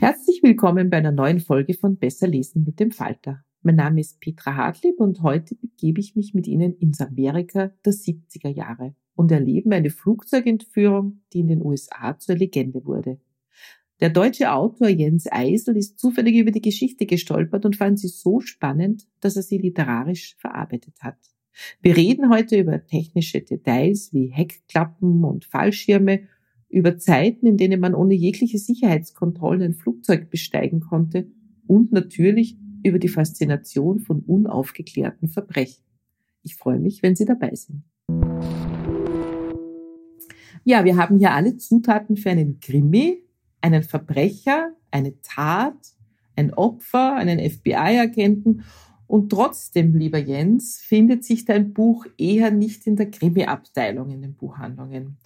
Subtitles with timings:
[0.00, 3.44] Herzlich willkommen bei einer neuen Folge von Besser lesen mit dem Falter.
[3.60, 7.92] Mein Name ist Petra Hartlieb und heute begebe ich mich mit Ihnen ins Amerika der
[7.92, 13.20] 70er Jahre und erlebe eine Flugzeugentführung, die in den USA zur Legende wurde.
[14.00, 18.40] Der deutsche Autor Jens Eisel ist zufällig über die Geschichte gestolpert und fand sie so
[18.40, 21.18] spannend, dass er sie literarisch verarbeitet hat.
[21.82, 26.20] Wir reden heute über technische Details wie Heckklappen und Fallschirme
[26.70, 31.26] über Zeiten, in denen man ohne jegliche Sicherheitskontrollen ein Flugzeug besteigen konnte
[31.66, 35.84] und natürlich über die Faszination von unaufgeklärten Verbrechen.
[36.42, 37.82] Ich freue mich, wenn Sie dabei sind.
[40.64, 43.22] Ja, wir haben hier alle Zutaten für einen Krimi,
[43.60, 45.94] einen Verbrecher, eine Tat,
[46.36, 48.62] ein Opfer, einen FBI-Agenten
[49.06, 54.34] und trotzdem, lieber Jens, findet sich dein Buch eher nicht in der Krimi-Abteilung in den
[54.34, 55.18] Buchhandlungen.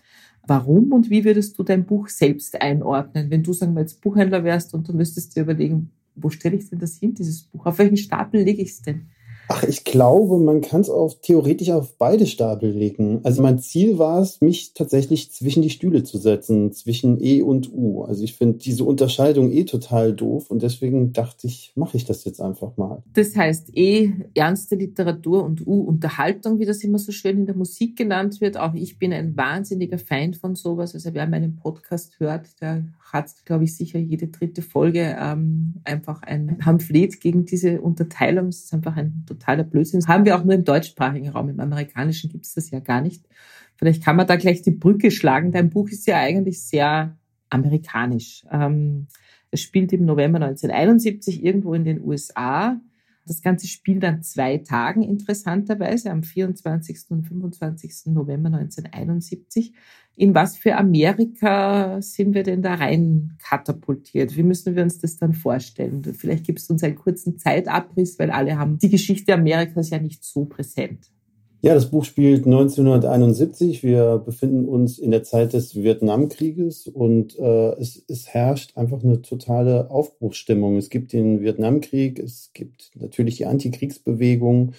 [0.47, 3.31] Warum und wie würdest du dein Buch selbst einordnen?
[3.31, 6.69] Wenn du, sagen wir jetzt Buchhändler wärst und du müsstest dir überlegen, wo stelle ich
[6.69, 7.67] denn das hin, dieses Buch?
[7.67, 9.09] Auf welchen Stapel lege ich es denn?
[9.49, 13.21] Ach, ich glaube, man kann es auch theoretisch auf beide Stapel legen.
[13.25, 17.73] Also mein Ziel war es, mich tatsächlich zwischen die Stühle zu setzen, zwischen E und
[17.73, 18.03] U.
[18.03, 22.25] Also ich finde diese Unterscheidung eh total doof und deswegen dachte ich, mache ich das
[22.25, 23.03] jetzt einfach mal.
[23.13, 27.57] Das heißt E, ernste Literatur und U, Unterhaltung, wie das immer so schön in der
[27.57, 28.57] Musik genannt wird.
[28.57, 30.95] Auch ich bin ein wahnsinniger Feind von sowas.
[30.95, 32.85] Also wer meinen Podcast hört, der
[33.15, 38.49] hat, glaube ich, sicher jede dritte Folge ähm, einfach ein Pamphlet gegen diese Unterteilung.
[38.49, 40.01] Es ist einfach ein totaler Blödsinn.
[40.01, 41.49] Das haben wir auch nur im deutschsprachigen Raum.
[41.49, 43.25] Im amerikanischen gibt es das ja gar nicht.
[43.77, 45.53] Vielleicht kann man da gleich die Brücke schlagen.
[45.53, 47.17] Dein Buch ist ja eigentlich sehr
[47.51, 48.45] amerikanisch.
[48.51, 49.07] Ähm,
[49.51, 52.81] es spielt im November 1971 irgendwo in den USA.
[53.27, 57.07] Das Ganze spielt an zwei Tagen interessanterweise, am 24.
[57.09, 58.13] und 25.
[58.13, 59.73] November 1971.
[60.17, 64.37] In was für Amerika sind wir denn da rein katapultiert?
[64.37, 66.05] Wie müssen wir uns das dann vorstellen?
[66.15, 70.23] Vielleicht gibst du uns einen kurzen Zeitabriss, weil alle haben die Geschichte Amerikas ja nicht
[70.23, 71.11] so präsent.
[71.65, 73.83] Ja, das Buch spielt 1971.
[73.83, 79.23] Wir befinden uns in der Zeit des Vietnamkrieges und äh, es, es herrscht einfach eine
[79.23, 80.77] totale Aufbruchsstimmung.
[80.77, 84.75] Es gibt den Vietnamkrieg, es gibt natürlich die Antikriegsbewegung.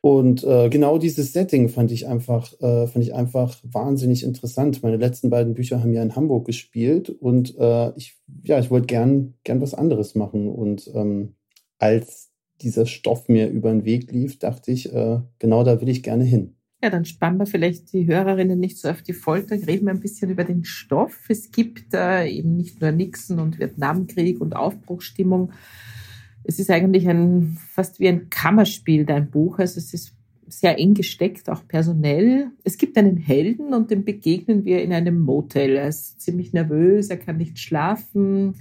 [0.00, 4.82] Und äh, genau dieses Setting fand ich einfach, äh, fand ich einfach wahnsinnig interessant.
[4.82, 8.86] Meine letzten beiden Bücher haben ja in Hamburg gespielt und äh, ich, ja, ich wollte
[8.86, 10.48] gern, gern was anderes machen.
[10.48, 11.34] Und ähm,
[11.78, 12.30] als
[12.64, 16.24] dieser Stoff mir über den Weg lief, dachte ich, äh, genau da will ich gerne
[16.24, 16.54] hin.
[16.82, 20.00] Ja, dann spannen wir vielleicht die Hörerinnen nicht so auf die Folter, reden wir ein
[20.00, 21.16] bisschen über den Stoff.
[21.28, 25.52] Es gibt äh, eben nicht nur Nixon und Vietnamkrieg und Aufbruchsstimmung.
[26.42, 29.58] Es ist eigentlich ein, fast wie ein Kammerspiel, dein Buch.
[29.60, 30.14] Also es ist
[30.46, 32.50] sehr eng gesteckt, auch personell.
[32.64, 35.76] Es gibt einen Helden und dem begegnen wir in einem Motel.
[35.76, 38.56] Er ist ziemlich nervös, er kann nicht schlafen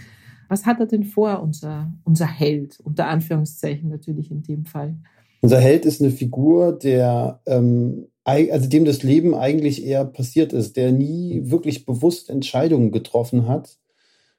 [0.54, 2.80] was hat er denn vor, unser, unser Held?
[2.84, 4.98] Unter Anführungszeichen natürlich in dem Fall.
[5.42, 10.78] Unser Held ist eine Figur, der, ähm, also dem das Leben eigentlich eher passiert ist,
[10.78, 13.78] der nie wirklich bewusst Entscheidungen getroffen hat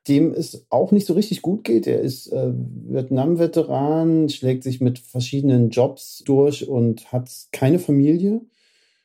[0.06, 1.86] dem es auch nicht so richtig gut geht.
[1.86, 8.42] Er ist äh, Vietnam-Veteran, schlägt sich mit verschiedenen Jobs durch und hat keine Familie.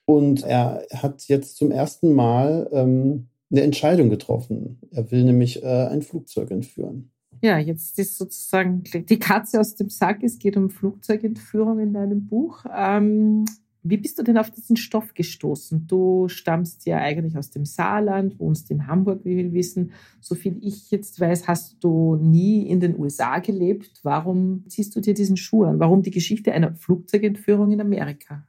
[0.03, 4.79] Und er hat jetzt zum ersten Mal ähm, eine Entscheidung getroffen.
[4.91, 7.11] Er will nämlich äh, ein Flugzeug entführen.
[7.41, 10.23] Ja, jetzt ist sozusagen die Katze aus dem Sack.
[10.23, 12.65] Es geht um Flugzeugentführung in deinem Buch.
[12.75, 13.45] Ähm,
[13.81, 15.87] wie bist du denn auf diesen Stoff gestoßen?
[15.87, 19.91] Du stammst ja eigentlich aus dem Saarland, wohnst in Hamburg, wie wir wissen.
[20.19, 24.01] Soviel ich jetzt weiß, hast du nie in den USA gelebt.
[24.03, 25.79] Warum ziehst du dir diesen Schuh an?
[25.79, 28.45] Warum die Geschichte einer Flugzeugentführung in Amerika?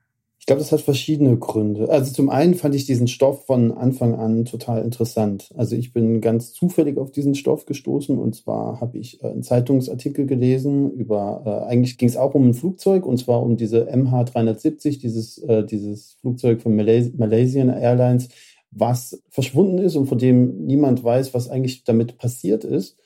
[0.50, 1.91] Ich glaube, das hat verschiedene Gründe.
[1.91, 5.49] Also zum einen fand ich diesen Stoff von Anfang an total interessant.
[5.55, 9.44] Also ich bin ganz zufällig auf diesen Stoff gestoßen und zwar habe ich äh, einen
[9.44, 13.88] Zeitungsartikel gelesen über, äh, eigentlich ging es auch um ein Flugzeug und zwar um diese
[13.94, 18.29] MH370, dieses, äh, dieses Flugzeug von Malaysia, Malaysian Airlines,
[18.73, 22.96] was verschwunden ist und von dem niemand weiß, was eigentlich damit passiert ist.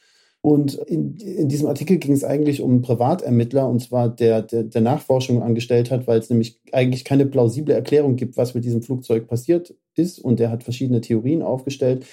[0.44, 4.64] Und in, in diesem Artikel ging es eigentlich um einen Privatermittler, und zwar der, der,
[4.64, 8.82] der Nachforschung angestellt hat, weil es nämlich eigentlich keine plausible Erklärung gibt, was mit diesem
[8.82, 10.18] Flugzeug passiert ist.
[10.18, 12.04] Und der hat verschiedene Theorien aufgestellt.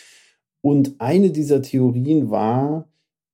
[0.61, 2.87] Und eine dieser Theorien war,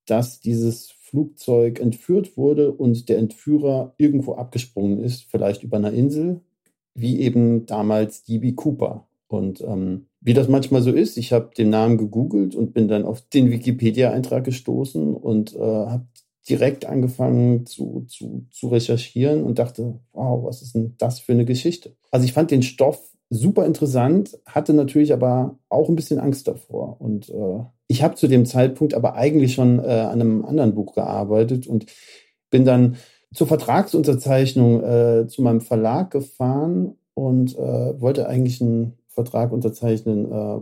[0.07, 6.41] dass dieses Flugzeug entführt wurde und der Entführer irgendwo abgesprungen ist, vielleicht über einer Insel,
[6.95, 9.07] wie eben damals DB Cooper.
[9.27, 13.05] Und ähm, wie das manchmal so ist, ich habe den Namen gegoogelt und bin dann
[13.05, 16.07] auf den Wikipedia-Eintrag gestoßen und äh, habe
[16.49, 21.45] direkt angefangen zu, zu, zu recherchieren und dachte, wow, was ist denn das für eine
[21.45, 21.95] Geschichte?
[22.11, 22.99] Also ich fand den Stoff
[23.29, 27.01] super interessant, hatte natürlich aber auch ein bisschen Angst davor.
[27.01, 30.93] Und äh, ich habe zu dem Zeitpunkt aber eigentlich schon äh, an einem anderen Buch
[30.93, 31.85] gearbeitet und
[32.49, 32.95] bin dann
[33.33, 40.59] zur Vertragsunterzeichnung äh, zu meinem Verlag gefahren und äh, wollte eigentlich ein Vertrag unterzeichnen äh,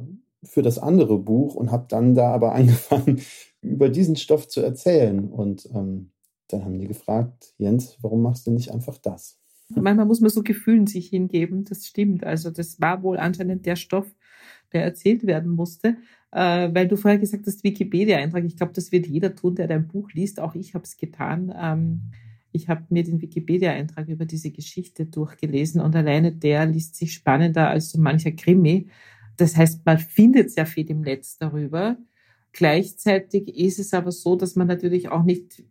[0.47, 3.21] für das andere Buch und habe dann da aber angefangen,
[3.61, 5.29] über diesen Stoff zu erzählen.
[5.29, 6.11] Und ähm,
[6.47, 9.39] dann haben die gefragt, Jens, warum machst du nicht einfach das?
[9.69, 12.23] Manchmal muss man so Gefühlen sich hingeben, das stimmt.
[12.23, 14.05] Also das war wohl anscheinend der Stoff,
[14.71, 15.97] der erzählt werden musste.
[16.31, 19.87] Äh, weil du vorher gesagt hast, Wikipedia-Eintrag, ich glaube, das wird jeder tun, der dein
[19.87, 20.39] Buch liest.
[20.39, 21.53] Auch ich habe es getan.
[21.59, 22.01] Ähm,
[22.55, 27.69] ich habe mir den Wikipedia-Eintrag über diese Geschichte durchgelesen und alleine der liest sich spannender
[27.69, 28.87] als so mancher Krimi.
[29.37, 31.97] Das heißt, man findet sehr viel im Netz darüber.
[32.53, 35.61] Gleichzeitig ist es aber so, dass man natürlich auch nicht,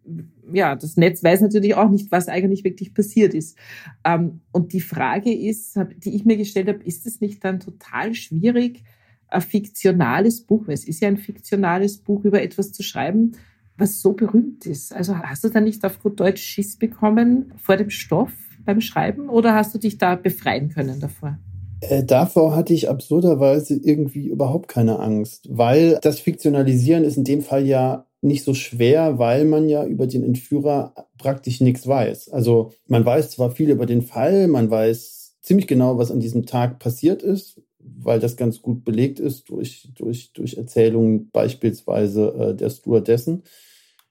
[0.53, 3.57] ja, das Netz weiß natürlich auch nicht, was eigentlich wirklich passiert ist.
[4.05, 8.15] Ähm, und die Frage ist, die ich mir gestellt habe, ist es nicht dann total
[8.15, 8.85] schwierig,
[9.29, 13.33] ein fiktionales Buch, weil es ist ja ein fiktionales Buch, über etwas zu schreiben,
[13.77, 14.95] was so berühmt ist.
[14.95, 18.33] Also hast du da nicht auf gut Deutsch Schiss bekommen vor dem Stoff
[18.65, 21.39] beim Schreiben oder hast du dich da befreien können davor?
[21.81, 27.43] Äh, davor hatte ich absurderweise irgendwie überhaupt keine Angst, weil das Fiktionalisieren ist in dem
[27.43, 32.31] Fall ja nicht so schwer, weil man ja über den Entführer praktisch nichts weiß.
[32.31, 36.47] Also man weiß zwar viel über den Fall, man weiß ziemlich genau, was an diesem
[36.47, 37.61] Tag passiert ist,
[37.99, 43.43] weil das ganz gut belegt ist durch, durch, durch Erzählungen beispielsweise äh, der Stewardessen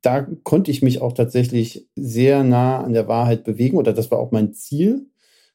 [0.04, 4.20] da konnte ich mich auch tatsächlich sehr nah an der Wahrheit bewegen oder das war
[4.20, 5.10] auch mein Ziel.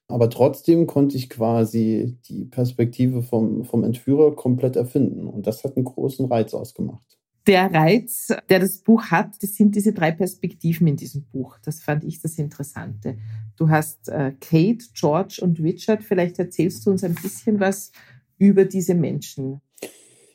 [0.08, 5.26] Aber trotzdem konnte ich quasi die Perspektive vom, vom Entführer komplett erfinden.
[5.26, 7.18] Und das hat einen großen Reiz ausgemacht.
[7.46, 11.58] Der Reiz, der das Buch hat, das sind diese drei Perspektiven in diesem Buch.
[11.62, 13.18] Das fand ich das Interessante.
[13.58, 16.04] Du hast äh, Kate, George und Richard.
[16.04, 17.90] Vielleicht erzählst du uns ein bisschen was
[18.38, 19.60] über diese Menschen.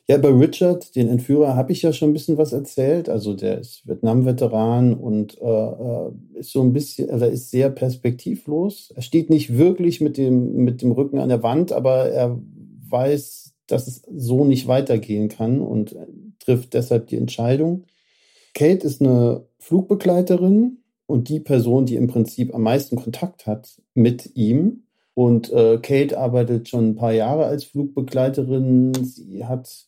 [0.06, 3.08] Ja, bei Richard, den Entführer, habe ich ja schon ein bisschen was erzählt.
[3.08, 8.92] Also der ist Vietnam-Veteran und äh, äh ist so ein bisschen, also ist sehr perspektivlos.
[8.94, 12.38] Er steht nicht wirklich mit dem, mit dem Rücken an der Wand, aber er
[12.90, 15.96] weiß, dass es so nicht weitergehen kann und
[16.38, 17.84] trifft deshalb die Entscheidung.
[18.52, 24.36] Kate ist eine Flugbegleiterin und die Person, die im Prinzip am meisten Kontakt hat mit
[24.36, 24.84] ihm.
[25.14, 28.92] Und äh, Kate arbeitet schon ein paar Jahre als Flugbegleiterin.
[29.04, 29.86] Sie hat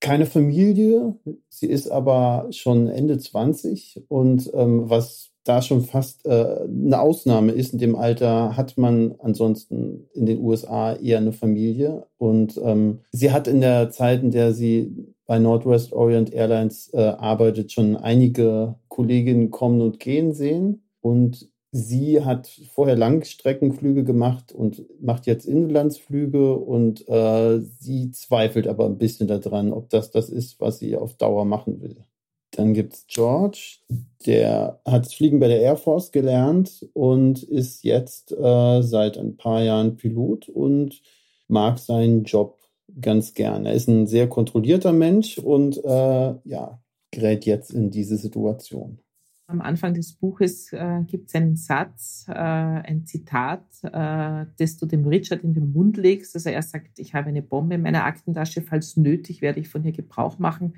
[0.00, 1.16] keine Familie,
[1.48, 7.52] sie ist aber schon Ende 20 und ähm, was da schon fast äh, eine Ausnahme
[7.52, 12.06] ist, in dem Alter hat man ansonsten in den USA eher eine Familie.
[12.18, 16.98] Und ähm, sie hat in der Zeit, in der sie bei Northwest Orient Airlines äh,
[16.98, 20.82] arbeitet, schon einige Kolleginnen kommen und gehen sehen.
[21.00, 28.86] Und Sie hat vorher Langstreckenflüge gemacht und macht jetzt Inlandsflüge und äh, sie zweifelt aber
[28.86, 32.04] ein bisschen daran, ob das das ist, was sie auf Dauer machen will.
[32.52, 33.80] Dann gibt es George,
[34.24, 39.62] der hat Fliegen bei der Air Force gelernt und ist jetzt äh, seit ein paar
[39.62, 41.02] Jahren Pilot und
[41.48, 42.58] mag seinen Job
[43.00, 43.66] ganz gern.
[43.66, 46.80] Er ist ein sehr kontrollierter Mensch und äh, ja,
[47.10, 48.98] gerät jetzt in diese Situation.
[49.46, 54.84] Am Anfang des Buches äh, gibt es einen Satz, äh, ein Zitat, äh, das du
[54.84, 56.34] dem Richard in den Mund legst.
[56.34, 59.84] Also er sagt, ich habe eine Bombe in meiner Aktentasche, falls nötig werde ich von
[59.84, 60.74] ihr Gebrauch machen.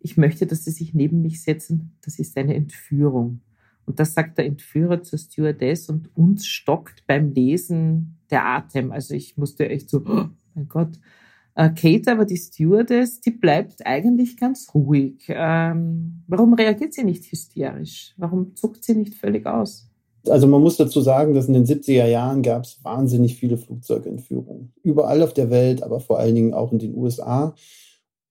[0.00, 1.96] Ich möchte, dass sie sich neben mich setzen.
[2.02, 3.40] Das ist eine Entführung.
[3.86, 8.90] Und das sagt der Entführer zur Stewardess und uns stockt beim Lesen der Atem.
[8.90, 10.98] Also ich musste echt so, oh mein Gott,
[11.54, 15.24] Kate, aber die Stewardess, die bleibt eigentlich ganz ruhig.
[15.28, 18.14] Ähm, warum reagiert sie nicht hysterisch?
[18.16, 19.88] Warum zuckt sie nicht völlig aus?
[20.28, 24.72] Also man muss dazu sagen, dass in den 70er Jahren gab es wahnsinnig viele Flugzeugentführungen.
[24.82, 27.54] Überall auf der Welt, aber vor allen Dingen auch in den USA.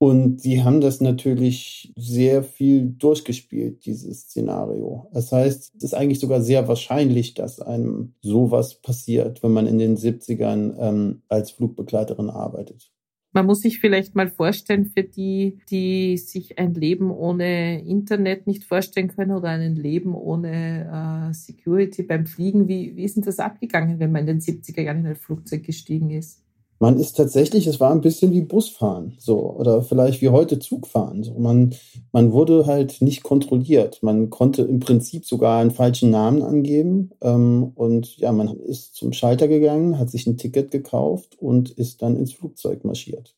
[0.01, 5.07] Und sie haben das natürlich sehr viel durchgespielt, dieses Szenario.
[5.13, 9.77] Das heißt, es ist eigentlich sogar sehr wahrscheinlich, dass einem sowas passiert, wenn man in
[9.77, 12.90] den 70ern ähm, als Flugbegleiterin arbeitet.
[13.33, 18.65] Man muss sich vielleicht mal vorstellen, für die, die sich ein Leben ohne Internet nicht
[18.65, 22.67] vorstellen können oder ein Leben ohne äh, Security beim Fliegen.
[22.67, 25.63] Wie, wie ist denn das abgegangen, wenn man in den 70er Jahren in ein Flugzeug
[25.63, 26.43] gestiegen ist?
[26.81, 31.21] Man ist tatsächlich, es war ein bisschen wie Busfahren, so, oder vielleicht wie heute Zugfahren.
[31.21, 31.35] So.
[31.37, 31.75] Man,
[32.11, 34.01] man wurde halt nicht kontrolliert.
[34.01, 37.11] Man konnte im Prinzip sogar einen falschen Namen angeben.
[37.21, 42.01] Ähm, und ja, man ist zum Schalter gegangen, hat sich ein Ticket gekauft und ist
[42.01, 43.35] dann ins Flugzeug marschiert.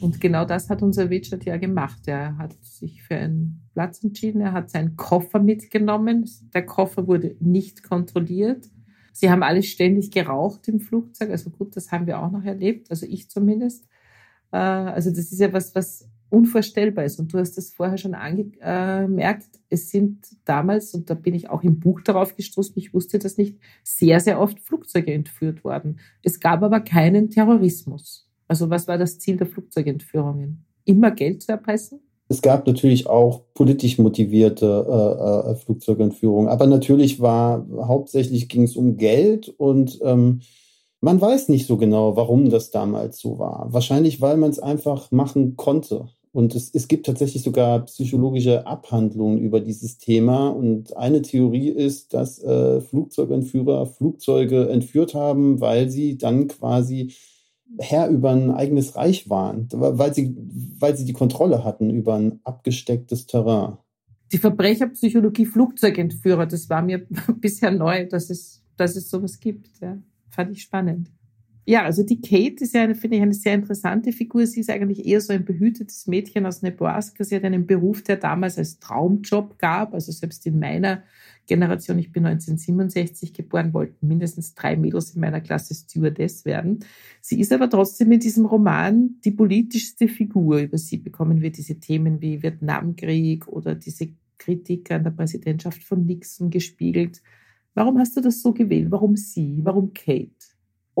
[0.00, 2.00] Und genau das hat unser Richard ja gemacht.
[2.06, 4.40] Er hat sich für einen Platz entschieden.
[4.40, 6.28] Er hat seinen Koffer mitgenommen.
[6.52, 8.66] Der Koffer wurde nicht kontrolliert.
[9.12, 11.30] Sie haben alle ständig geraucht im Flugzeug.
[11.30, 13.86] Also gut, das haben wir auch noch erlebt, also ich zumindest.
[14.52, 17.18] Äh, also das ist ja was, was unvorstellbar ist.
[17.18, 21.62] Und du hast das vorher schon angemerkt, es sind damals, und da bin ich auch
[21.62, 25.98] im Buch darauf gestoßen, ich wusste das nicht, sehr, sehr oft Flugzeuge entführt worden.
[26.22, 28.28] Es gab aber keinen Terrorismus.
[28.48, 30.64] Also was war das Ziel der Flugzeugentführungen?
[30.84, 32.00] Immer Geld zu erpressen?
[32.30, 38.76] Es gab natürlich auch politisch motivierte äh, äh, Flugzeugentführungen, aber natürlich war hauptsächlich ging es
[38.76, 40.40] um Geld und ähm,
[41.00, 43.66] man weiß nicht so genau, warum das damals so war.
[43.70, 46.06] Wahrscheinlich, weil man es einfach machen konnte.
[46.30, 50.50] Und es, es gibt tatsächlich sogar psychologische Abhandlungen über dieses Thema.
[50.50, 57.12] Und eine Theorie ist, dass äh, Flugzeugentführer Flugzeuge entführt haben, weil sie dann quasi
[57.78, 60.36] Herr über ein eigenes Reich waren, weil sie,
[60.78, 63.78] weil sie die Kontrolle hatten über ein abgestecktes Terrain.
[64.32, 67.06] Die Verbrecherpsychologie Flugzeugentführer, das war mir
[67.40, 69.68] bisher neu, dass es, dass es sowas gibt.
[69.80, 69.98] Ja.
[70.30, 71.10] Fand ich spannend.
[71.66, 74.46] Ja, also die Kate ist ja, eine, finde ich, eine sehr interessante Figur.
[74.46, 77.22] Sie ist eigentlich eher so ein behütetes Mädchen aus Nebraska.
[77.22, 79.94] Sie hat einen Beruf, der damals als Traumjob gab.
[79.94, 81.04] Also selbst in meiner
[81.46, 86.80] Generation, ich bin 1967 geboren, wollten mindestens drei Mädels in meiner Klasse Stewardess werden.
[87.20, 90.58] Sie ist aber trotzdem in diesem Roman die politischste Figur.
[90.60, 96.06] Über sie bekommen wir diese Themen wie Vietnamkrieg oder diese Kritik an der Präsidentschaft von
[96.06, 97.20] Nixon gespiegelt.
[97.74, 98.90] Warum hast du das so gewählt?
[98.90, 99.60] Warum sie?
[99.62, 100.49] Warum Kate?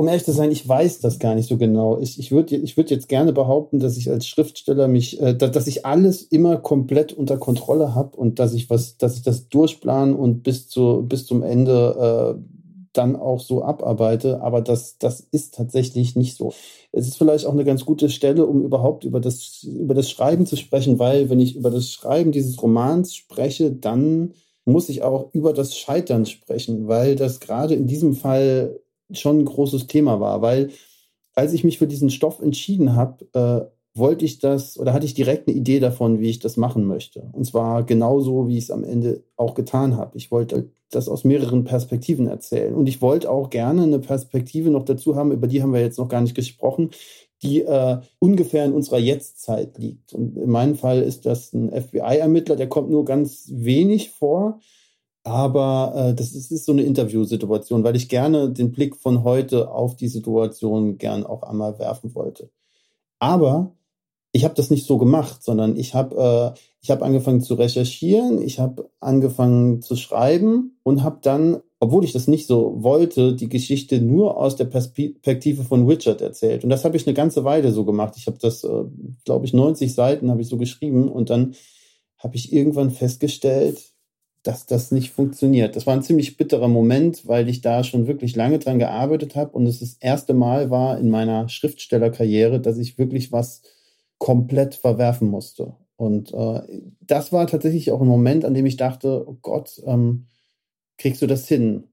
[0.00, 1.98] Um ehrlich zu sein, ich weiß das gar nicht so genau.
[1.98, 5.66] Ich, ich würde ich würd jetzt gerne behaupten, dass ich als Schriftsteller mich, äh, dass,
[5.66, 10.14] ich alles immer komplett unter Kontrolle habe und dass ich was, dass ich das durchplan
[10.14, 12.42] und bis zu, bis zum Ende äh,
[12.94, 14.40] dann auch so abarbeite.
[14.40, 16.54] Aber das, das ist tatsächlich nicht so.
[16.92, 20.46] Es ist vielleicht auch eine ganz gute Stelle, um überhaupt über das, über das Schreiben
[20.46, 24.32] zu sprechen, weil wenn ich über das Schreiben dieses Romans spreche, dann
[24.64, 28.80] muss ich auch über das Scheitern sprechen, weil das gerade in diesem Fall
[29.12, 30.70] schon ein großes Thema war, weil
[31.34, 35.14] als ich mich für diesen Stoff entschieden habe, äh, wollte ich das oder hatte ich
[35.14, 37.28] direkt eine Idee davon, wie ich das machen möchte.
[37.32, 40.16] Und zwar genauso, wie ich es am Ende auch getan habe.
[40.16, 42.74] Ich wollte das aus mehreren Perspektiven erzählen.
[42.74, 45.98] Und ich wollte auch gerne eine Perspektive noch dazu haben, über die haben wir jetzt
[45.98, 46.90] noch gar nicht gesprochen,
[47.42, 50.12] die äh, ungefähr in unserer Jetztzeit liegt.
[50.12, 54.60] Und in meinem Fall ist das ein FBI-Ermittler, der kommt nur ganz wenig vor.
[55.22, 59.70] Aber äh, das ist, ist so eine Interviewsituation, weil ich gerne den Blick von heute
[59.70, 62.50] auf die Situation gern auch einmal werfen wollte.
[63.18, 63.72] Aber
[64.32, 68.40] ich habe das nicht so gemacht, sondern ich habe äh, ich habe angefangen zu recherchieren,
[68.40, 73.50] ich habe angefangen zu schreiben und habe dann, obwohl ich das nicht so wollte, die
[73.50, 76.64] Geschichte nur aus der Perspektive von Richard erzählt.
[76.64, 78.14] Und das habe ich eine ganze Weile so gemacht.
[78.16, 78.84] Ich habe das, äh,
[79.26, 81.54] glaube ich, 90 Seiten habe ich so geschrieben und dann
[82.16, 83.92] habe ich irgendwann festgestellt,
[84.42, 85.76] dass das nicht funktioniert.
[85.76, 89.50] Das war ein ziemlich bitterer Moment, weil ich da schon wirklich lange dran gearbeitet habe
[89.52, 93.62] und es das erste Mal war in meiner Schriftstellerkarriere, dass ich wirklich was
[94.18, 95.76] komplett verwerfen musste.
[95.96, 96.62] Und äh,
[97.00, 100.26] das war tatsächlich auch ein Moment, an dem ich dachte, oh Gott, ähm,
[100.96, 101.84] kriegst du das hin?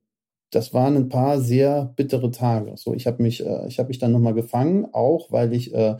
[0.52, 2.78] Das waren ein paar sehr bittere Tage.
[2.78, 5.98] So, ich habe mich, äh, ich habe mich dann nochmal gefangen, auch weil ich äh,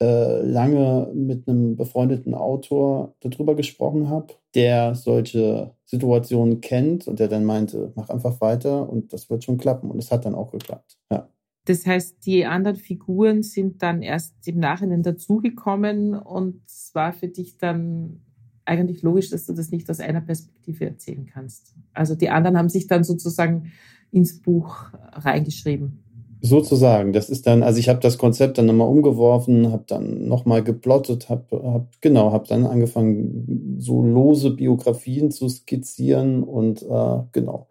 [0.00, 7.44] lange mit einem befreundeten Autor darüber gesprochen habe, der solche Situationen kennt und der dann
[7.44, 9.90] meinte, mach einfach weiter und das wird schon klappen.
[9.90, 10.98] Und es hat dann auch geklappt.
[11.10, 11.28] Ja.
[11.64, 17.28] Das heißt, die anderen Figuren sind dann erst im Nachhinein dazugekommen und es war für
[17.28, 18.20] dich dann
[18.64, 21.74] eigentlich logisch, dass du das nicht aus einer Perspektive erzählen kannst.
[21.92, 23.72] Also die anderen haben sich dann sozusagen
[24.10, 26.04] ins Buch reingeschrieben.
[26.40, 30.62] Sozusagen, das ist dann, also ich habe das Konzept dann nochmal umgeworfen, habe dann nochmal
[30.62, 37.68] geplottet, habe hab, genau, habe dann angefangen, so lose Biografien zu skizzieren und äh, genau.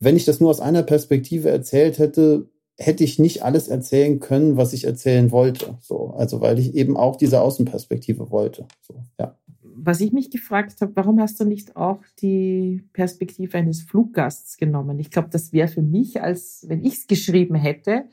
[0.00, 2.48] Wenn ich das nur aus einer Perspektive erzählt hätte,
[2.78, 5.76] hätte ich nicht alles erzählen können, was ich erzählen wollte.
[5.80, 8.66] So, also weil ich eben auch diese Außenperspektive wollte.
[8.80, 9.36] So, ja
[9.82, 14.98] was ich mich gefragt habe, warum hast du nicht auch die Perspektive eines Fluggasts genommen?
[14.98, 18.04] Ich glaube, das wäre für mich, als wenn ich es geschrieben hätte,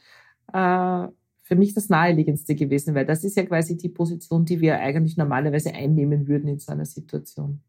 [0.54, 1.08] äh,
[1.42, 5.18] für mich das naheliegendste gewesen, weil das ist ja quasi die Position, die wir eigentlich
[5.18, 7.62] normalerweise einnehmen würden in so einer Situation.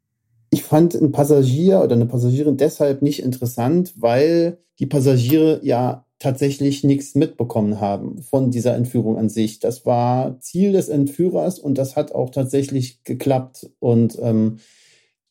[0.51, 6.83] Ich fand einen Passagier oder eine Passagierin deshalb nicht interessant, weil die Passagiere ja tatsächlich
[6.85, 9.61] nichts mitbekommen haben von dieser Entführung an sich.
[9.61, 13.71] Das war Ziel des Entführers und das hat auch tatsächlich geklappt.
[13.79, 14.59] Und ähm,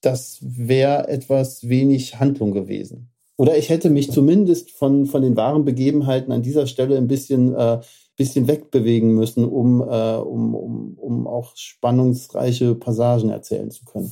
[0.02, 3.10] das wäre etwas wenig Handlung gewesen.
[3.38, 7.54] Oder ich hätte mich zumindest von, von den wahren Begebenheiten an dieser Stelle ein bisschen,
[7.54, 7.82] äh,
[8.16, 14.12] bisschen wegbewegen müssen, um, äh, um, um, um auch spannungsreiche Passagen erzählen zu können.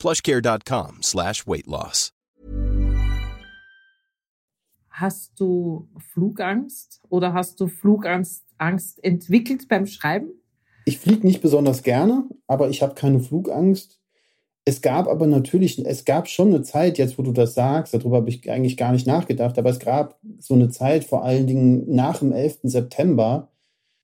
[0.00, 2.10] plushcare.com slash weight loss.
[4.90, 10.28] Hast du Flugangst oder hast du Flugangst Angst entwickelt beim Schreiben?
[10.84, 14.00] Ich fliege nicht besonders gerne, aber ich habe keine Flugangst.
[14.64, 18.18] Es gab aber natürlich, es gab schon eine Zeit, jetzt wo du das sagst, darüber
[18.18, 21.84] habe ich eigentlich gar nicht nachgedacht, aber es gab so eine Zeit, vor allen Dingen
[21.94, 22.60] nach dem 11.
[22.64, 23.49] September,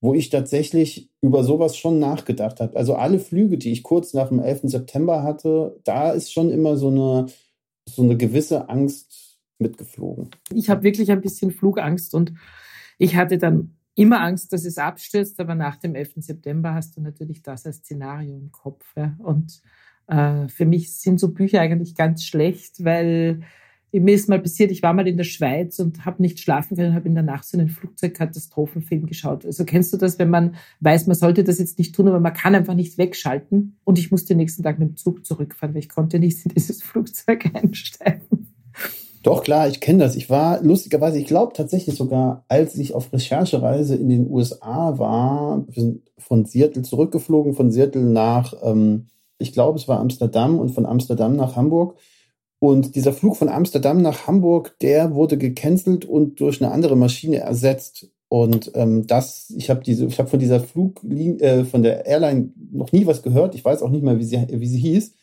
[0.06, 2.76] wo ich tatsächlich über sowas schon nachgedacht habe.
[2.76, 4.60] Also alle Flüge, die ich kurz nach dem 11.
[4.70, 7.26] September hatte, da ist schon immer so eine,
[7.88, 10.30] so eine gewisse Angst mitgeflogen.
[10.54, 12.34] Ich habe wirklich ein bisschen Flugangst und
[12.98, 16.12] ich hatte dann immer Angst, dass es abstürzt, aber nach dem 11.
[16.18, 18.84] September hast du natürlich das als Szenario im Kopf.
[18.96, 19.16] Ja?
[19.18, 19.60] Und
[20.06, 23.40] äh, für mich sind so Bücher eigentlich ganz schlecht, weil
[24.00, 26.94] mir ist mal passiert, ich war mal in der Schweiz und habe nicht schlafen können,
[26.94, 29.44] habe in der Nacht so einen Flugzeugkatastrophenfilm geschaut.
[29.44, 32.32] Also kennst du das, wenn man weiß, man sollte das jetzt nicht tun, aber man
[32.32, 33.78] kann einfach nicht wegschalten.
[33.84, 36.52] Und ich musste den nächsten Tag mit dem Zug zurückfahren, weil ich konnte nicht in
[36.54, 38.52] dieses Flugzeug einsteigen.
[39.22, 40.14] Doch, klar, ich kenne das.
[40.14, 45.64] Ich war lustigerweise, ich glaube tatsächlich sogar, als ich auf Recherchereise in den USA war,
[45.66, 49.06] wir sind von Seattle zurückgeflogen, von Seattle nach, ähm,
[49.38, 51.98] ich glaube, es war Amsterdam und von Amsterdam nach Hamburg
[52.58, 57.38] und dieser Flug von Amsterdam nach Hamburg, der wurde gecancelt und durch eine andere Maschine
[57.38, 58.08] ersetzt.
[58.28, 62.50] Und ähm, das, ich habe diese, ich habe von dieser Fluglinie, äh, von der Airline
[62.72, 63.54] noch nie was gehört.
[63.54, 65.14] Ich weiß auch nicht mehr, wie sie, wie sie hieß.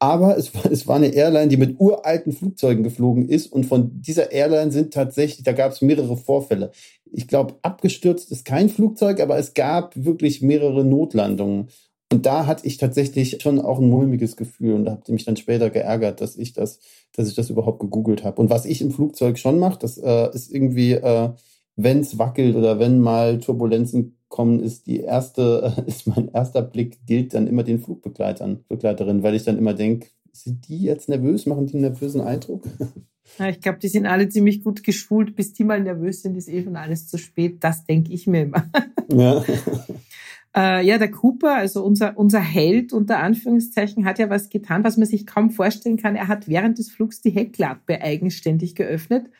[0.00, 3.52] Aber es, es war eine Airline, die mit uralten Flugzeugen geflogen ist.
[3.52, 6.70] Und von dieser Airline sind tatsächlich, da gab es mehrere Vorfälle.
[7.12, 11.68] Ich glaube, abgestürzt ist kein Flugzeug, aber es gab wirklich mehrere Notlandungen.
[12.10, 15.24] Und da hatte ich tatsächlich schon auch ein mulmiges Gefühl und da habe ich mich
[15.26, 16.80] dann später geärgert, dass ich das,
[17.14, 18.40] dass ich das überhaupt gegoogelt habe.
[18.40, 21.30] Und was ich im Flugzeug schon mache, das äh, ist irgendwie, äh,
[21.76, 26.62] wenn es wackelt oder wenn mal Turbulenzen kommen, ist die erste, äh, ist mein erster
[26.62, 31.10] Blick gilt dann immer den Flugbegleitern, Begleiterinnen, weil ich dann immer denke, sind die jetzt
[31.10, 32.64] nervös, machen die einen nervösen Eindruck?
[33.38, 35.36] Ja, ich glaube, die sind alle ziemlich gut geschult.
[35.36, 37.58] Bis die mal nervös sind, ist eh schon alles zu spät.
[37.60, 38.70] Das denke ich mir immer.
[39.12, 39.44] Ja.
[40.56, 44.96] Äh, ja, der Cooper, also unser, unser Held unter Anführungszeichen, hat ja was getan, was
[44.96, 46.16] man sich kaum vorstellen kann.
[46.16, 49.30] Er hat während des Flugs die Heckklappe eigenständig geöffnet,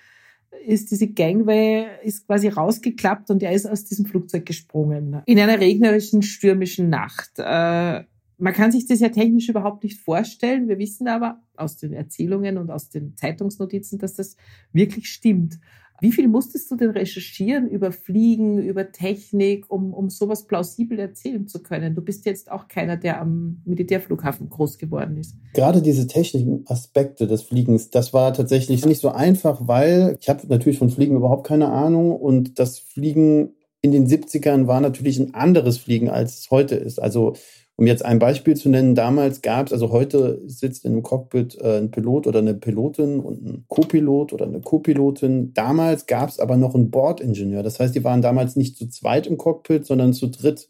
[0.67, 5.23] ist diese Gangway ist quasi rausgeklappt und er ist aus diesem Flugzeug gesprungen.
[5.27, 7.33] In einer regnerischen, stürmischen Nacht.
[7.39, 8.05] Äh,
[8.41, 10.69] man kann sich das ja technisch überhaupt nicht vorstellen.
[10.69, 14.37] Wir wissen aber aus den Erzählungen und aus den Zeitungsnotizen, dass das
[14.73, 15.59] wirklich stimmt.
[16.01, 21.47] Wie viel musstest du denn recherchieren über Fliegen, über Technik, um, um sowas plausibel erzählen
[21.49, 21.95] zu können?
[21.95, 25.35] Du bist jetzt auch keiner, der am Militärflughafen groß geworden ist.
[25.55, 30.47] Gerade diese technischen Aspekte des Fliegens, das war tatsächlich nicht so einfach, weil ich habe
[30.47, 35.35] natürlich von Fliegen überhaupt keine Ahnung und das Fliegen in den 70ern war natürlich ein
[35.35, 37.01] anderes Fliegen, als es heute ist.
[37.01, 37.35] Also
[37.79, 41.57] um jetzt ein Beispiel zu nennen, damals gab es, also heute sitzt in einem Cockpit
[41.61, 45.55] äh, ein Pilot oder eine Pilotin und ein Co-Pilot oder eine Co-Pilotin.
[45.55, 47.63] Damals gab es aber noch einen Bordingenieur.
[47.63, 50.69] Das heißt, die waren damals nicht zu zweit im Cockpit, sondern zu dritt.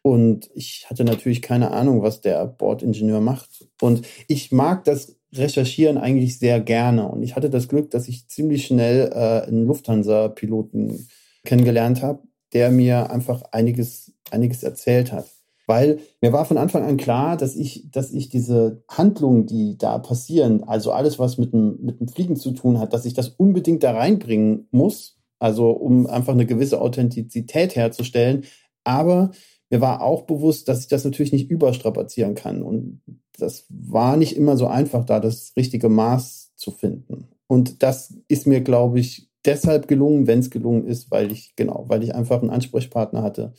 [0.00, 3.66] Und ich hatte natürlich keine Ahnung, was der Bordingenieur macht.
[3.82, 7.06] Und ich mag das Recherchieren eigentlich sehr gerne.
[7.06, 11.06] Und ich hatte das Glück, dass ich ziemlich schnell äh, einen Lufthansa-Piloten
[11.44, 12.22] kennengelernt habe,
[12.54, 15.26] der mir einfach einiges, einiges erzählt hat.
[15.66, 19.98] Weil mir war von Anfang an klar, dass ich, dass ich diese Handlungen, die da
[19.98, 23.30] passieren, also alles, was mit dem, mit dem Fliegen zu tun hat, dass ich das
[23.30, 28.44] unbedingt da reinbringen muss, also um einfach eine gewisse Authentizität herzustellen.
[28.84, 29.32] Aber
[29.70, 32.62] mir war auch bewusst, dass ich das natürlich nicht überstrapazieren kann.
[32.62, 33.00] Und
[33.36, 37.28] das war nicht immer so einfach, da das richtige Maß zu finden.
[37.48, 41.84] Und das ist mir, glaube ich, deshalb gelungen, wenn es gelungen ist, weil ich, genau,
[41.88, 43.52] weil ich einfach einen Ansprechpartner hatte,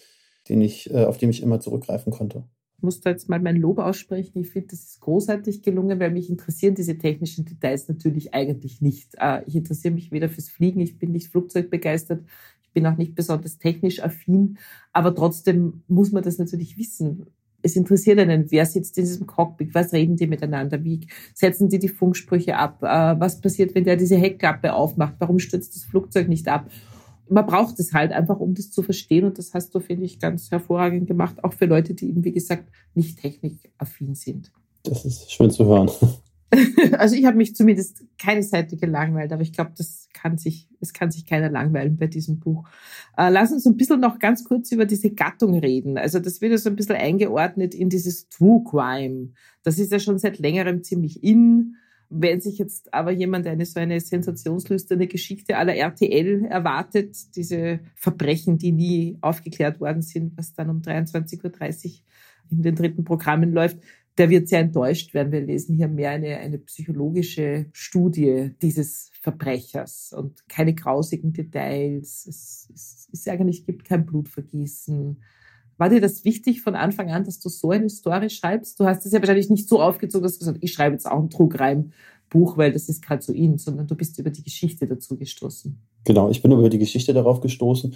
[0.47, 2.43] den ich, äh, auf den ich immer zurückgreifen konnte.
[2.77, 4.39] Ich muss da jetzt mal mein Lob aussprechen.
[4.39, 9.15] Ich finde, das ist großartig gelungen, weil mich interessieren diese technischen Details natürlich eigentlich nicht.
[9.19, 12.23] Äh, ich interessiere mich weder fürs Fliegen, ich bin nicht flugzeugbegeistert,
[12.61, 14.59] ich bin auch nicht besonders technisch affin,
[14.93, 17.25] aber trotzdem muss man das natürlich wissen.
[17.63, 21.79] Es interessiert einen, wer sitzt in diesem Cockpit, was reden die miteinander, wie setzen die
[21.79, 26.27] die Funksprüche ab, äh, was passiert, wenn der diese Heckklappe aufmacht, warum stürzt das Flugzeug
[26.27, 26.69] nicht ab
[27.29, 29.25] man braucht es halt einfach, um das zu verstehen.
[29.25, 32.31] Und das hast du, finde ich, ganz hervorragend gemacht, auch für Leute, die eben, wie
[32.31, 34.51] gesagt, nicht technikaffin sind.
[34.83, 35.89] Das ist schön zu hören.
[36.93, 40.93] Also ich habe mich zumindest keine Seite gelangweilt, aber ich glaube, das kann sich, es
[40.93, 42.67] kann sich keiner langweilen bei diesem Buch.
[43.17, 45.97] Äh, lass uns ein bisschen noch ganz kurz über diese Gattung reden.
[45.97, 49.31] Also das wird ja so ein bisschen eingeordnet in dieses True Crime.
[49.63, 51.75] Das ist ja schon seit längerem ziemlich in.
[52.09, 58.57] Wenn sich jetzt aber jemand eine so eine sensationslüsterne Geschichte aller RTL erwartet, diese Verbrechen,
[58.57, 61.91] die nie aufgeklärt worden sind, was dann um 23.30 Uhr
[62.49, 63.77] in den dritten Programmen läuft,
[64.17, 65.31] der wird sehr enttäuscht werden.
[65.31, 72.25] Wir lesen hier mehr eine, eine psychologische Studie dieses Verbrechers und keine grausigen Details.
[72.25, 75.21] Es, es, es eigentlich gibt kein Blutvergießen.
[75.77, 78.79] War dir das wichtig von Anfang an, dass du so eine Story schreibst?
[78.79, 81.09] Du hast es ja wahrscheinlich nicht so aufgezogen, dass du gesagt hast, ich schreibe jetzt
[81.09, 84.87] auch ein Trugreim-Buch, weil das ist gerade so in, sondern du bist über die Geschichte
[84.87, 85.79] dazu gestoßen.
[86.03, 87.95] Genau, ich bin über die Geschichte darauf gestoßen.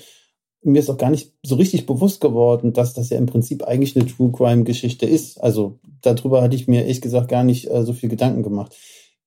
[0.63, 3.95] Mir ist auch gar nicht so richtig bewusst geworden, dass das ja im Prinzip eigentlich
[3.95, 5.41] eine True Crime Geschichte ist.
[5.41, 8.75] Also darüber hatte ich mir ehrlich gesagt gar nicht äh, so viel Gedanken gemacht.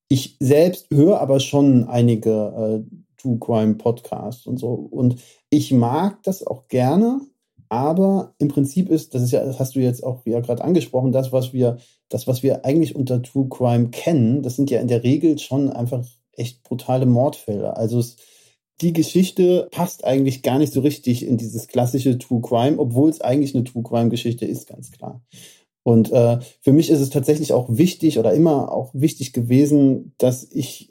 [0.09, 4.69] Ich selbst höre aber schon einige äh, True Crime Podcasts und so.
[4.69, 5.17] Und
[5.51, 7.21] ich mag das auch gerne,
[7.69, 11.13] aber im Prinzip ist, das ist ja, das hast du jetzt auch ja gerade angesprochen,
[11.13, 14.89] das, was wir, das, was wir eigentlich unter True Crime kennen, das sind ja in
[14.89, 17.77] der Regel schon einfach echt brutale Mordfälle.
[17.77, 18.17] Also es,
[18.81, 23.21] die Geschichte passt eigentlich gar nicht so richtig in dieses klassische True Crime, obwohl es
[23.21, 25.23] eigentlich eine True Crime Geschichte ist, ganz klar.
[25.85, 30.51] Und äh, für mich ist es tatsächlich auch wichtig oder immer auch wichtig gewesen, dass
[30.51, 30.91] ich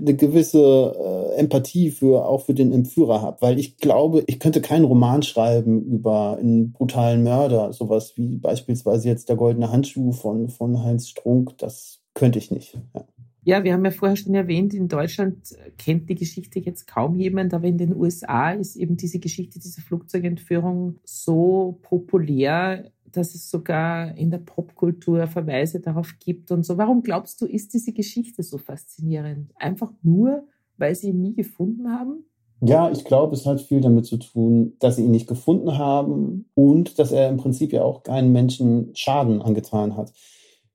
[0.00, 4.62] eine gewisse äh, Empathie für auch für den Entführer habe, weil ich glaube, ich könnte
[4.62, 10.48] keinen Roman schreiben über einen brutalen Mörder, sowas wie beispielsweise jetzt der goldene Handschuh von
[10.48, 12.78] von Heinz Strunk, das könnte ich nicht.
[12.94, 13.04] Ja.
[13.44, 17.52] Ja, wir haben ja vorher schon erwähnt, in Deutschland kennt die Geschichte jetzt kaum jemand,
[17.52, 24.16] aber in den USA ist eben diese Geschichte dieser Flugzeugentführung so populär, dass es sogar
[24.16, 26.78] in der Popkultur Verweise darauf gibt und so.
[26.78, 29.52] Warum glaubst du, ist diese Geschichte so faszinierend?
[29.56, 30.44] Einfach nur,
[30.78, 32.24] weil sie ihn nie gefunden haben?
[32.64, 36.46] Ja, ich glaube, es hat viel damit zu tun, dass sie ihn nicht gefunden haben
[36.54, 40.12] und dass er im Prinzip ja auch keinen Menschen Schaden angetan hat.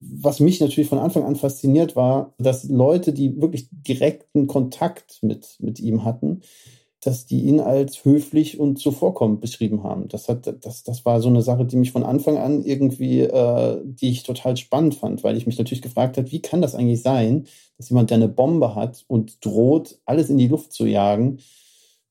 [0.01, 5.55] Was mich natürlich von Anfang an fasziniert war, dass Leute, die wirklich direkten Kontakt mit,
[5.59, 6.41] mit ihm hatten,
[7.01, 10.07] dass die ihn als höflich und zuvorkommend beschrieben haben.
[10.07, 13.81] Das, hat, das, das war so eine Sache, die mich von Anfang an irgendwie, äh,
[13.83, 17.01] die ich total spannend fand, weil ich mich natürlich gefragt habe, wie kann das eigentlich
[17.01, 21.39] sein, dass jemand, der eine Bombe hat und droht, alles in die Luft zu jagen,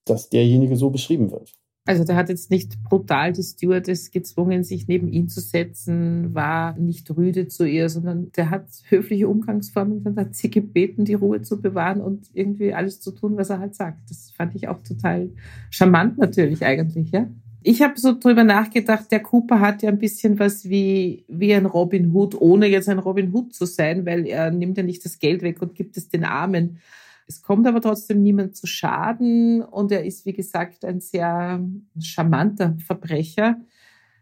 [0.04, 1.52] dass derjenige so beschrieben wird.
[1.86, 6.76] Also der hat jetzt nicht brutal die Stewardess gezwungen, sich neben ihn zu setzen, war
[6.76, 11.42] nicht rüde zu ihr, sondern der hat höfliche Umgangsformen und hat sie gebeten, die Ruhe
[11.42, 14.10] zu bewahren und irgendwie alles zu tun, was er halt sagt.
[14.10, 15.30] Das fand ich auch total
[15.70, 17.28] charmant natürlich eigentlich, ja.
[17.62, 21.66] Ich habe so drüber nachgedacht, der Cooper hat ja ein bisschen was wie, wie ein
[21.66, 25.18] Robin Hood, ohne jetzt ein Robin Hood zu sein, weil er nimmt ja nicht das
[25.18, 26.78] Geld weg und gibt es den Armen.
[27.26, 31.60] Es kommt aber trotzdem niemand zu Schaden und er ist, wie gesagt, ein sehr
[31.98, 33.56] charmanter Verbrecher.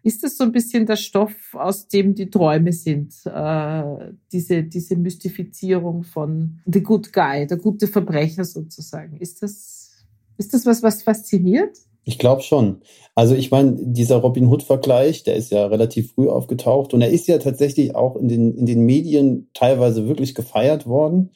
[0.02, 3.14] Ist das so ein bisschen der Stoff, aus dem die Träume sind?
[3.24, 9.16] Äh, diese, diese Mystifizierung von the good guy, der gute Verbrecher sozusagen.
[9.16, 10.04] Ist das,
[10.36, 11.78] ist das was, was fasziniert?
[12.04, 12.82] Ich glaube schon.
[13.14, 17.26] Also ich meine, dieser Robin Hood-Vergleich, der ist ja relativ früh aufgetaucht und er ist
[17.26, 21.30] ja tatsächlich auch in den, in den Medien teilweise wirklich gefeiert worden.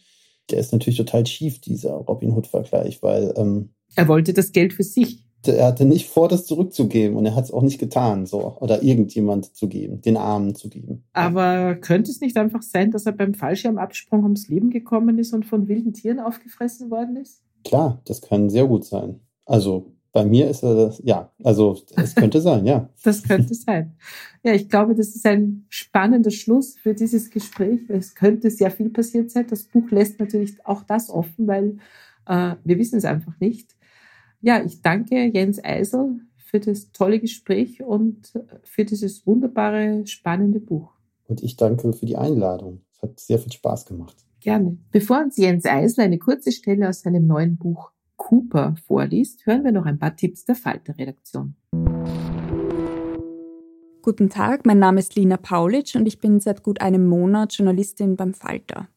[0.51, 4.83] Der ist natürlich total schief, dieser Robin Hood-Vergleich, weil ähm, er wollte das Geld für
[4.83, 5.25] sich.
[5.47, 8.83] Er hatte nicht vor, das zurückzugeben und er hat es auch nicht getan, so oder
[8.83, 11.05] irgendjemand zu geben, den Armen zu geben.
[11.13, 15.47] Aber könnte es nicht einfach sein, dass er beim Fallschirmabsprung ums Leben gekommen ist und
[15.47, 17.43] von wilden Tieren aufgefressen worden ist?
[17.65, 19.21] Klar, das kann sehr gut sein.
[19.47, 22.89] Also bei mir ist er das, ja, also es könnte sein, ja.
[23.05, 23.97] Das könnte sein.
[24.43, 27.81] Ja, ich glaube, das ist ein spannender Schluss für dieses Gespräch.
[27.89, 29.47] Es könnte sehr viel passiert sein.
[29.49, 31.79] Das Buch lässt natürlich auch das offen, weil
[32.27, 33.77] äh, wir wissen es einfach nicht.
[34.41, 40.93] Ja, ich danke Jens Eisel für das tolle Gespräch und für dieses wunderbare, spannende Buch.
[41.27, 42.81] Und ich danke für die Einladung.
[42.95, 44.17] Es hat sehr viel Spaß gemacht.
[44.41, 44.79] Gerne.
[44.91, 49.73] Bevor uns Jens Eisel eine kurze Stelle aus seinem neuen Buch Cooper vorliest, hören wir
[49.73, 51.55] noch ein paar Tipps der Falter-Redaktion.
[54.03, 58.17] Guten Tag, mein Name ist Lina Paulitsch und ich bin seit gut einem Monat Journalistin
[58.17, 58.89] beim Falter.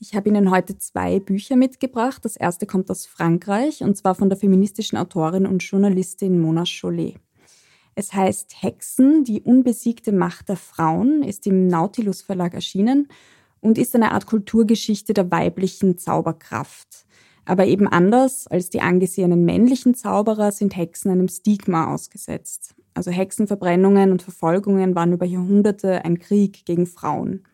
[0.00, 2.24] Ich habe Ihnen heute zwei Bücher mitgebracht.
[2.24, 7.16] Das erste kommt aus Frankreich und zwar von der feministischen Autorin und Journalistin Mona Chollet.
[7.94, 13.08] Es heißt Hexen, die unbesiegte Macht der Frauen, ist im Nautilus Verlag erschienen
[13.60, 17.07] und ist eine Art Kulturgeschichte der weiblichen Zauberkraft.
[17.48, 22.74] Aber eben anders als die angesehenen männlichen Zauberer sind Hexen einem Stigma ausgesetzt.
[22.92, 27.44] Also Hexenverbrennungen und Verfolgungen waren über Jahrhunderte ein Krieg gegen Frauen.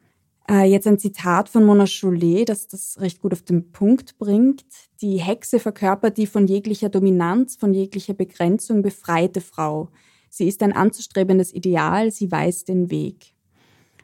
[0.50, 4.64] Äh, jetzt ein Zitat von Mona Chollet, das das recht gut auf den Punkt bringt.
[5.00, 9.90] Die Hexe verkörpert die von jeglicher Dominanz, von jeglicher Begrenzung befreite Frau.
[10.28, 13.32] Sie ist ein anzustrebendes Ideal, sie weiß den Weg.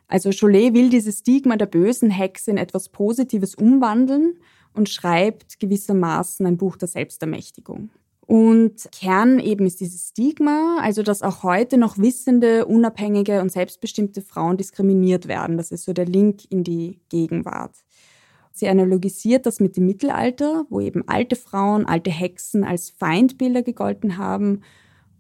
[0.06, 4.38] Also Chollet will dieses Stigma der bösen Hexe in etwas Positives umwandeln
[4.74, 7.90] und schreibt gewissermaßen ein Buch der Selbstermächtigung.
[8.30, 14.22] Und Kern eben ist dieses Stigma, also dass auch heute noch wissende, unabhängige und selbstbestimmte
[14.22, 15.56] Frauen diskriminiert werden.
[15.56, 17.74] Das ist so der Link in die Gegenwart.
[18.52, 24.16] Sie analogisiert das mit dem Mittelalter, wo eben alte Frauen, alte Hexen als Feindbilder gegolten
[24.16, 24.60] haben.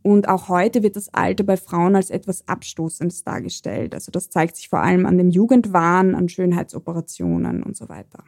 [0.02, 3.92] Und auch heute wird das Alter bei Frauen als etwas Abstoßendes dargestellt.
[3.92, 8.22] Also das zeigt sich vor allem an dem Jugendwahn, an Schönheitsoperationen und so weiter.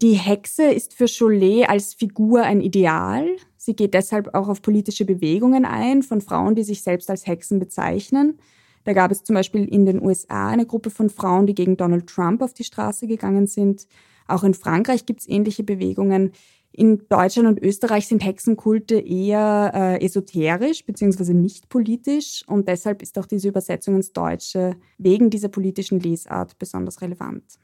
[0.00, 3.26] Die Hexe ist für Cholet als Figur ein Ideal.
[3.56, 7.58] Sie geht deshalb auch auf politische Bewegungen ein von Frauen, die sich selbst als Hexen
[7.58, 8.38] bezeichnen.
[8.84, 12.06] Da gab es zum Beispiel in den USA eine Gruppe von Frauen, die gegen Donald
[12.06, 13.88] Trump auf die Straße gegangen sind.
[14.28, 16.30] Auch in Frankreich gibt es ähnliche Bewegungen.
[16.70, 21.34] In Deutschland und Österreich sind Hexenkulte eher äh, esoterisch bzw.
[21.34, 27.02] nicht politisch und deshalb ist auch diese Übersetzung ins Deutsche wegen dieser politischen Lesart besonders
[27.02, 27.58] relevant.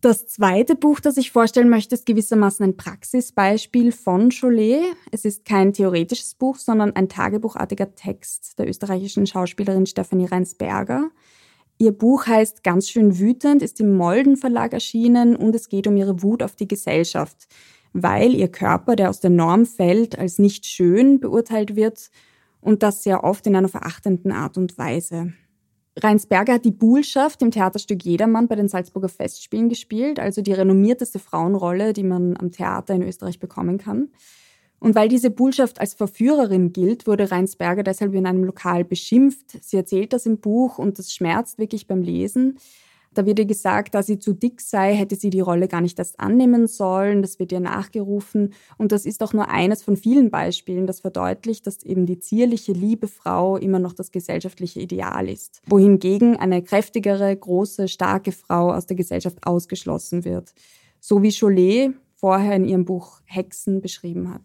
[0.00, 4.96] Das zweite Buch, das ich vorstellen möchte, ist gewissermaßen ein Praxisbeispiel von Cholet.
[5.10, 11.10] Es ist kein theoretisches Buch, sondern ein tagebuchartiger Text der österreichischen Schauspielerin Stefanie Reinsberger.
[11.76, 15.98] Ihr Buch heißt Ganz schön wütend, ist im Molden Verlag erschienen und es geht um
[15.98, 17.46] ihre Wut auf die Gesellschaft,
[17.92, 22.10] weil ihr Körper, der aus der Norm fällt, als nicht schön beurteilt wird
[22.62, 25.34] und das sehr oft in einer verachtenden Art und Weise.
[25.98, 31.18] Reinsberger hat die Buhlschaft im Theaterstück Jedermann bei den Salzburger Festspielen gespielt, also die renommierteste
[31.18, 34.08] Frauenrolle, die man am Theater in Österreich bekommen kann.
[34.78, 39.62] Und weil diese Buhlschaft als Verführerin gilt, wurde Reinsberger deshalb in einem Lokal beschimpft.
[39.62, 42.58] Sie erzählt das im Buch und das schmerzt wirklich beim Lesen.
[43.12, 45.98] Da wird ihr gesagt, da sie zu dick sei, hätte sie die Rolle gar nicht
[45.98, 47.22] erst annehmen sollen.
[47.22, 48.52] Das wird ihr nachgerufen.
[48.78, 52.72] Und das ist auch nur eines von vielen Beispielen, das verdeutlicht, dass eben die zierliche,
[52.72, 55.60] liebe Frau immer noch das gesellschaftliche Ideal ist.
[55.66, 60.54] Wohingegen eine kräftigere, große, starke Frau aus der Gesellschaft ausgeschlossen wird.
[61.00, 64.42] So wie Cholet vorher in ihrem Buch Hexen beschrieben hat.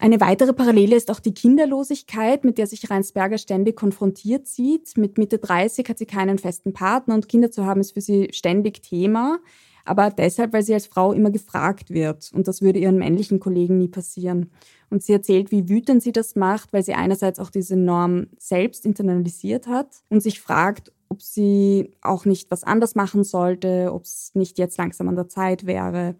[0.00, 4.96] Eine weitere Parallele ist auch die Kinderlosigkeit, mit der sich Reinsberger ständig konfrontiert sieht.
[4.96, 8.28] Mit Mitte 30 hat sie keinen festen Partner und Kinder zu haben ist für sie
[8.32, 9.40] ständig Thema.
[9.84, 12.30] Aber deshalb, weil sie als Frau immer gefragt wird.
[12.32, 14.52] Und das würde ihren männlichen Kollegen nie passieren.
[14.88, 18.86] Und sie erzählt, wie wütend sie das macht, weil sie einerseits auch diese Norm selbst
[18.86, 24.30] internalisiert hat und sich fragt, ob sie auch nicht was anders machen sollte, ob es
[24.34, 26.14] nicht jetzt langsam an der Zeit wäre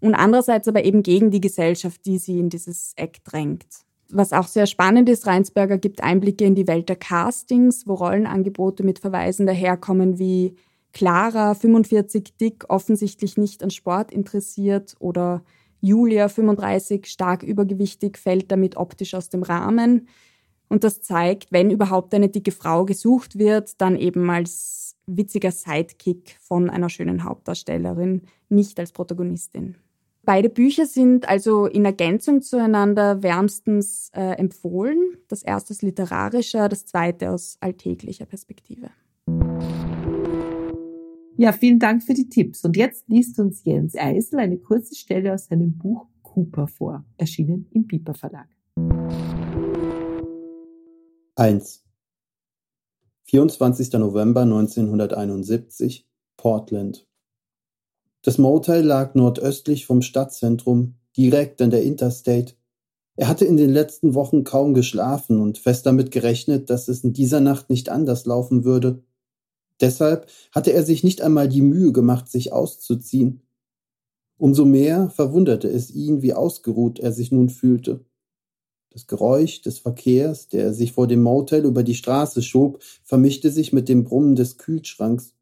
[0.00, 3.66] und andererseits aber eben gegen die Gesellschaft, die sie in dieses Eck drängt.
[4.10, 8.82] Was auch sehr spannend ist, Reinsberger gibt Einblicke in die Welt der Castings, wo Rollenangebote
[8.82, 10.56] mit Verweisen daherkommen wie
[10.92, 15.44] Clara, 45, dick, offensichtlich nicht an Sport interessiert oder
[15.80, 20.08] Julia, 35, stark übergewichtig, fällt damit optisch aus dem Rahmen.
[20.68, 26.36] Und das zeigt, wenn überhaupt eine dicke Frau gesucht wird, dann eben als witziger Sidekick
[26.40, 29.76] von einer schönen Hauptdarstellerin, nicht als Protagonistin.
[30.28, 35.16] Beide Bücher sind also in Ergänzung zueinander wärmstens äh, empfohlen.
[35.26, 38.90] Das erste ist literarischer, das zweite aus alltäglicher Perspektive.
[41.38, 42.62] Ja, vielen Dank für die Tipps.
[42.62, 47.66] Und jetzt liest uns Jens Eisel eine kurze Stelle aus seinem Buch Cooper vor, erschienen
[47.70, 48.48] im Piper Verlag.
[51.36, 51.86] 1.
[53.24, 53.92] 24.
[53.94, 57.07] November 1971, Portland.
[58.22, 62.54] Das Motel lag nordöstlich vom Stadtzentrum, direkt an der Interstate.
[63.16, 67.12] Er hatte in den letzten Wochen kaum geschlafen und fest damit gerechnet, dass es in
[67.12, 69.02] dieser Nacht nicht anders laufen würde.
[69.80, 73.42] Deshalb hatte er sich nicht einmal die Mühe gemacht, sich auszuziehen.
[74.36, 78.04] Umso mehr verwunderte es ihn, wie ausgeruht er sich nun fühlte.
[78.90, 83.72] Das Geräusch des Verkehrs, der sich vor dem Motel über die Straße schob, vermischte sich
[83.72, 85.34] mit dem Brummen des Kühlschranks.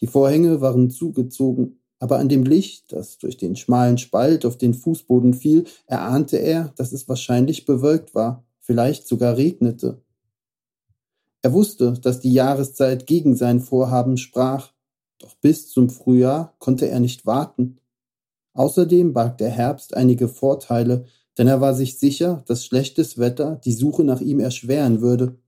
[0.00, 4.74] Die Vorhänge waren zugezogen, aber an dem Licht, das durch den schmalen Spalt auf den
[4.74, 10.02] Fußboden fiel, erahnte er, dass es wahrscheinlich bewölkt war, vielleicht sogar regnete.
[11.42, 14.72] Er wusste, dass die Jahreszeit gegen sein Vorhaben sprach,
[15.18, 17.78] doch bis zum Frühjahr konnte er nicht warten.
[18.52, 21.06] Außerdem barg der Herbst einige Vorteile,
[21.38, 25.38] denn er war sich sicher, dass schlechtes Wetter die Suche nach ihm erschweren würde.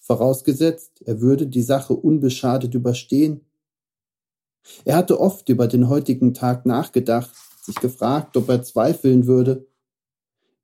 [0.00, 3.42] Vorausgesetzt, er würde die Sache unbeschadet überstehen.
[4.84, 7.30] Er hatte oft über den heutigen Tag nachgedacht,
[7.64, 9.66] sich gefragt, ob er zweifeln würde.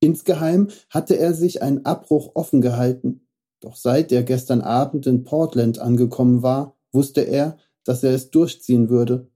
[0.00, 3.26] Insgeheim hatte er sich einen Abbruch offen gehalten.
[3.60, 8.88] Doch seit er gestern Abend in Portland angekommen war, wusste er, dass er es durchziehen
[8.88, 9.28] würde.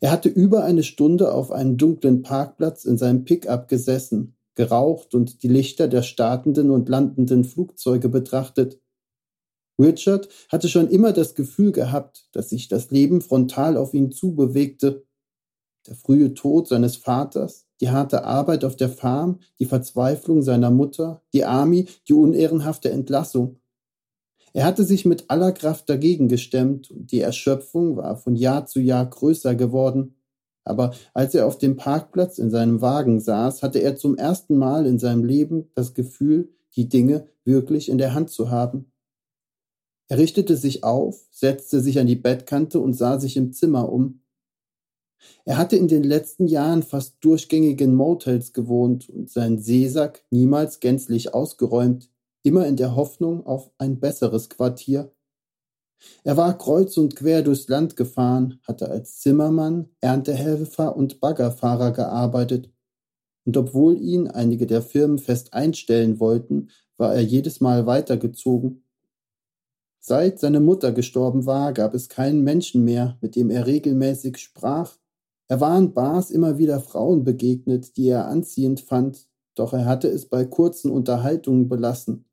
[0.00, 5.42] Er hatte über eine Stunde auf einem dunklen Parkplatz in seinem Pickup gesessen, geraucht und
[5.42, 8.80] die Lichter der startenden und landenden Flugzeuge betrachtet.
[9.80, 15.04] Richard hatte schon immer das Gefühl gehabt, dass sich das Leben frontal auf ihn zubewegte.
[15.86, 21.22] Der frühe Tod seines Vaters, die harte Arbeit auf der Farm, die Verzweiflung seiner Mutter,
[21.32, 23.60] die Army, die unehrenhafte Entlassung.
[24.52, 28.80] Er hatte sich mit aller Kraft dagegen gestemmt und die Erschöpfung war von Jahr zu
[28.80, 30.16] Jahr größer geworden.
[30.64, 34.86] Aber als er auf dem Parkplatz in seinem Wagen saß, hatte er zum ersten Mal
[34.86, 38.89] in seinem Leben das Gefühl, die Dinge wirklich in der Hand zu haben.
[40.10, 44.22] Er richtete sich auf, setzte sich an die Bettkante und sah sich im Zimmer um.
[45.44, 50.80] Er hatte in den letzten Jahren fast durchgängig in Motels gewohnt und seinen Seesack niemals
[50.80, 52.10] gänzlich ausgeräumt,
[52.42, 55.12] immer in der Hoffnung auf ein besseres Quartier.
[56.24, 62.68] Er war kreuz und quer durchs Land gefahren, hatte als Zimmermann, Erntehelfer und Baggerfahrer gearbeitet,
[63.44, 68.82] und obwohl ihn einige der Firmen fest einstellen wollten, war er jedes Mal weitergezogen.
[70.00, 74.96] Seit seine Mutter gestorben war, gab es keinen Menschen mehr, mit dem er regelmäßig sprach
[75.50, 80.06] er war in Bars immer wieder Frauen begegnet, die er anziehend fand, doch er hatte
[80.06, 82.24] es bei kurzen Unterhaltungen belassen.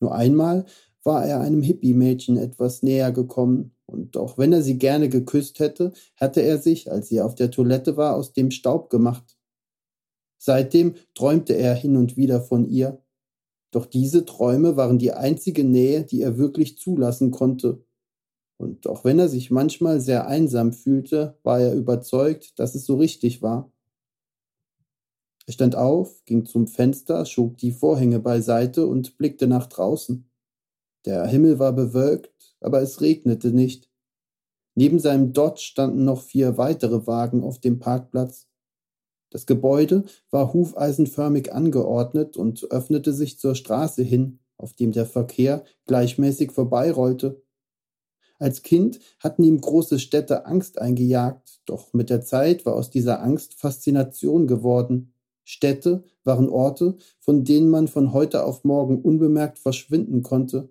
[0.00, 0.64] Nur einmal
[1.04, 5.92] war er einem Hippie-Mädchen etwas näher gekommen, und auch wenn er sie gerne geküsst hätte,
[6.16, 9.36] hatte er sich, als sie auf der Toilette war, aus dem Staub gemacht.
[10.38, 13.02] Seitdem träumte er hin und wieder von ihr.
[13.70, 17.84] Doch diese Träume waren die einzige Nähe, die er wirklich zulassen konnte,
[18.58, 22.96] und auch wenn er sich manchmal sehr einsam fühlte, war er überzeugt, dass es so
[22.96, 23.72] richtig war.
[25.46, 30.28] Er stand auf, ging zum Fenster, schob die Vorhänge beiseite und blickte nach draußen.
[31.06, 33.88] Der Himmel war bewölkt, aber es regnete nicht.
[34.74, 38.47] Neben seinem Dodge standen noch vier weitere Wagen auf dem Parkplatz.
[39.30, 45.64] Das Gebäude war hufeisenförmig angeordnet und öffnete sich zur Straße hin, auf dem der Verkehr
[45.86, 47.42] gleichmäßig vorbeirollte.
[48.38, 53.20] Als Kind hatten ihm große Städte Angst eingejagt, doch mit der Zeit war aus dieser
[53.22, 55.12] Angst Faszination geworden.
[55.44, 60.68] Städte waren Orte, von denen man von heute auf morgen unbemerkt verschwinden konnte.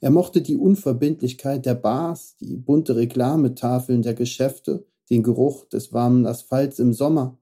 [0.00, 6.26] Er mochte die Unverbindlichkeit der Bars, die bunte Reklametafeln der Geschäfte, den Geruch des warmen
[6.26, 7.38] Asphalts im Sommer.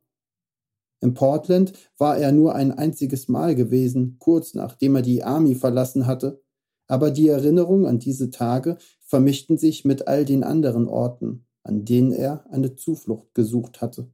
[1.00, 6.06] In Portland war er nur ein einziges Mal gewesen, kurz nachdem er die Army verlassen
[6.06, 6.42] hatte,
[6.88, 12.12] aber die Erinnerung an diese Tage vermischten sich mit all den anderen Orten, an denen
[12.12, 14.10] er eine Zuflucht gesucht hatte.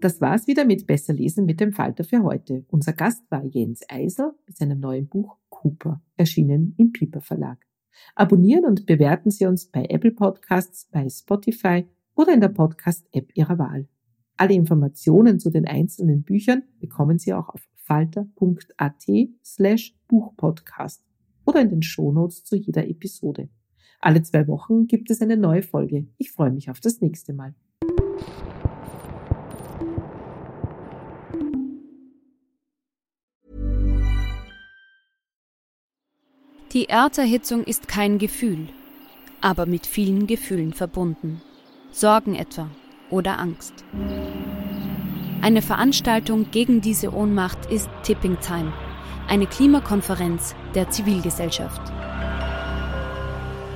[0.00, 2.64] Das war's wieder mit Besser lesen mit dem Falter für heute.
[2.68, 7.58] Unser Gast war Jens Eisel mit seinem neuen Buch Cooper, erschienen im Piper Verlag.
[8.16, 13.58] Abonnieren und bewerten Sie uns bei Apple Podcasts, bei Spotify oder in der Podcast-App Ihrer
[13.58, 13.86] Wahl.
[14.36, 19.04] Alle Informationen zu den einzelnen Büchern bekommen Sie auch auf falter.at
[19.44, 21.04] slash Buchpodcast
[21.44, 23.48] oder in den Shownotes zu jeder Episode.
[24.00, 26.06] Alle zwei Wochen gibt es eine neue Folge.
[26.18, 27.54] Ich freue mich auf das nächste Mal.
[36.72, 38.68] Die Erderhitzung ist kein Gefühl,
[39.42, 41.42] aber mit vielen Gefühlen verbunden.
[41.90, 42.70] Sorgen etwa
[43.12, 43.84] oder Angst.
[45.40, 48.72] Eine Veranstaltung gegen diese Ohnmacht ist Tipping Time,
[49.28, 51.80] eine Klimakonferenz der Zivilgesellschaft.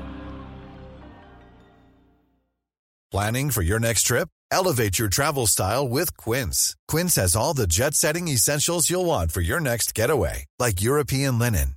[3.10, 4.28] Planning for your next trip?
[4.52, 6.76] Elevate your travel style with Quince.
[6.88, 11.77] Quince has all the jet-setting essentials you'll want for your next getaway, like European linen